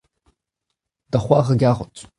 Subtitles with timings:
[1.11, 1.95] da c'hoar a garot.